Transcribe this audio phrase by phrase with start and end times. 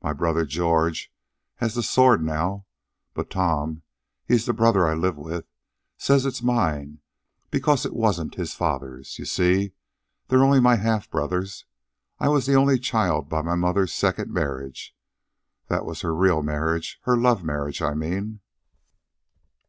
[0.00, 1.12] My brother George
[1.56, 2.66] has the sword now,
[3.14, 3.82] but Tom
[4.24, 5.44] he's the brother I live with
[5.98, 7.00] says it is mine
[7.50, 9.18] because it wasn't his father's.
[9.18, 9.72] You see,
[10.28, 11.64] they're only my half brothers.
[12.20, 14.94] I was the only child by my mother's second marriage.
[15.66, 18.42] That was her real marriage her love marriage, I mean."